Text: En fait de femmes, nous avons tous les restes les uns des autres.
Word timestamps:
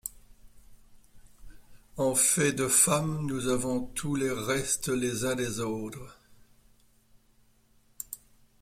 En 1.97 2.15
fait 2.15 2.53
de 2.53 2.67
femmes, 2.67 3.27
nous 3.27 3.49
avons 3.49 3.85
tous 3.85 4.15
les 4.15 4.31
restes 4.31 4.89
les 4.89 5.25
uns 5.25 5.35
des 5.35 5.59
autres. 5.59 6.17